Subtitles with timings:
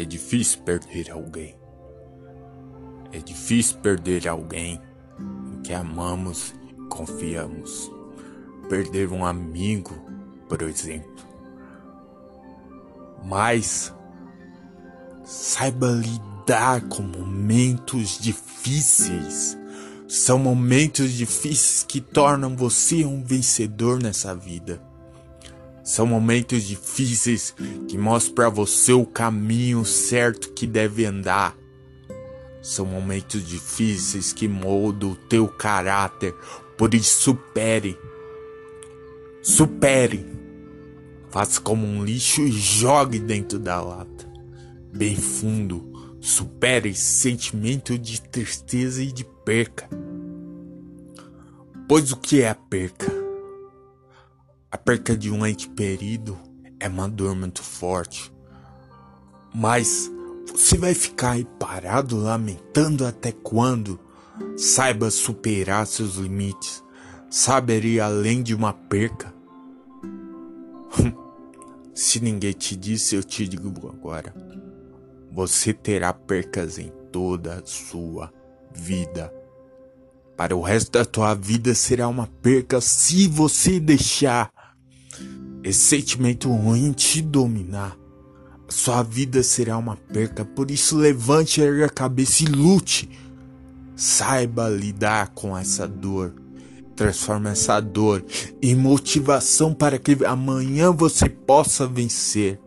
[0.00, 1.54] É difícil perder alguém.
[3.12, 4.80] É difícil perder alguém
[5.52, 7.92] em que amamos e confiamos.
[8.70, 9.94] Perder um amigo,
[10.48, 11.22] por exemplo.
[13.22, 13.94] Mas
[15.22, 19.58] saiba lidar com momentos difíceis.
[20.08, 24.80] São momentos difíceis que tornam você um vencedor nessa vida.
[25.90, 27.52] São momentos difíceis
[27.88, 31.58] que mostram para você o caminho certo que deve andar.
[32.62, 36.32] São momentos difíceis que moldam o teu caráter.
[36.78, 37.98] Por isso, supere.
[39.42, 40.24] Supere.
[41.28, 44.32] Faça como um lixo e jogue dentro da lata.
[44.94, 46.14] Bem fundo.
[46.20, 49.90] Supere esse sentimento de tristeza e de perca.
[51.88, 53.19] Pois o que é a perca?
[54.90, 56.36] Perca de um ente querido
[56.80, 58.32] é uma dor muito forte.
[59.54, 60.10] Mas
[60.50, 64.00] você vai ficar aí parado lamentando até quando?
[64.56, 66.82] Saiba superar seus limites.
[67.30, 69.32] Saber ir além de uma perca.
[71.94, 74.34] Se ninguém te disse, eu te digo agora.
[75.30, 78.32] Você terá percas em toda a sua
[78.74, 79.32] vida.
[80.36, 84.50] Para o resto da tua vida será uma perca se você deixar
[85.62, 87.96] esse sentimento ruim te dominar,
[88.70, 90.44] sua vida será uma perca.
[90.44, 93.10] Por isso, levante a cabeça e lute.
[93.96, 96.34] Saiba lidar com essa dor.
[96.94, 98.24] Transforme essa dor
[98.62, 102.60] em motivação para que amanhã você possa vencer.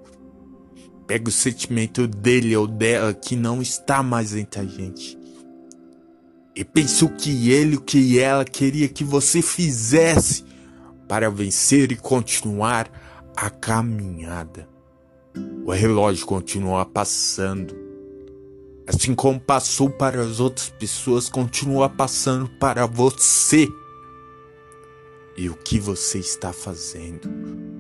[1.07, 5.17] Pega o sentimento dele ou dela que não está mais entre a gente.
[6.55, 10.43] E pense o que ele, o que ela queria que você fizesse
[11.13, 12.89] para vencer e continuar
[13.37, 14.67] a caminhada.
[15.63, 17.75] O relógio continua passando.
[18.87, 23.67] Assim como passou para as outras pessoas, continua passando para você.
[25.37, 27.29] E o que você está fazendo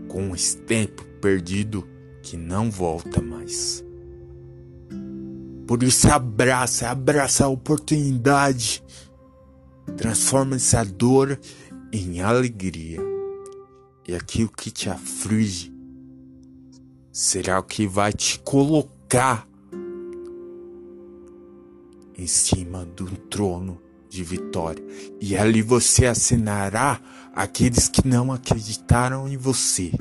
[0.07, 1.89] com esse tempo perdido
[2.21, 3.83] que não volta mais?
[5.65, 8.83] Por isso abraça, abraça a oportunidade.
[9.97, 11.39] Transforma essa dor
[11.91, 13.12] em alegria
[14.07, 15.73] e aquilo que te aflige
[17.11, 19.47] será o que vai te colocar
[22.17, 24.83] em cima do trono de vitória.
[25.19, 26.99] E ali você assinará
[27.33, 29.91] aqueles que não acreditaram em você.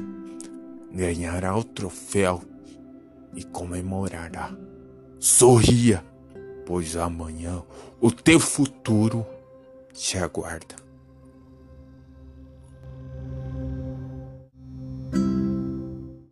[0.92, 2.42] Ganhará o troféu
[3.34, 4.54] e comemorará.
[5.18, 6.04] Sorria,
[6.66, 7.62] pois amanhã
[8.00, 9.24] o teu futuro
[9.94, 10.81] te aguarda.